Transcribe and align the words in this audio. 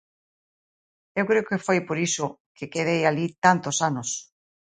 Eu 1.19 1.25
creo 1.29 1.47
que 1.49 1.63
foi 1.65 1.79
por 1.87 1.97
iso 2.07 2.25
que 2.57 2.71
quedei 2.73 3.01
alí 3.05 3.25
tantos 3.45 3.77
anos. 3.89 4.09